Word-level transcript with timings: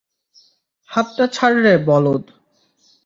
হাতটা 0.89 1.25
ছাড় 1.27 1.57
রে, 1.63 1.73
বলদ। 1.85 2.23